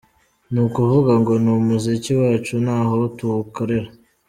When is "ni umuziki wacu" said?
1.43-2.53